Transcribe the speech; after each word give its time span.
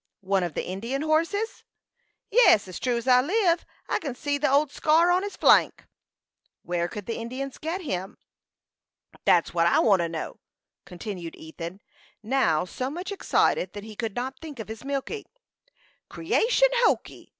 "One 0.21 0.41
of 0.41 0.55
the 0.55 0.65
Indian 0.67 1.03
horses?" 1.03 1.63
"Yes; 2.31 2.67
as 2.67 2.79
true 2.79 2.97
as 2.97 3.05
you 3.05 3.21
live! 3.21 3.67
I 3.87 3.99
kin 3.99 4.15
see 4.15 4.39
the 4.39 4.49
old 4.49 4.71
scar 4.71 5.11
on 5.11 5.21
his 5.21 5.35
flank." 5.35 5.85
"Where 6.63 6.87
could 6.87 7.05
the 7.05 7.17
Indians 7.17 7.59
get 7.59 7.81
him?" 7.83 8.17
"That's 9.25 9.53
what 9.53 9.67
I 9.67 9.77
want 9.77 9.99
to 9.99 10.09
know," 10.09 10.39
continued 10.85 11.35
Ethan, 11.35 11.81
now 12.23 12.65
so 12.65 12.89
much 12.89 13.11
excited 13.11 13.73
that 13.73 13.83
he 13.83 13.95
could 13.95 14.15
not 14.15 14.39
think 14.39 14.57
of 14.59 14.69
his 14.69 14.83
milking. 14.83 15.25
"Creation 16.09 16.69
hokee!" 16.85 17.29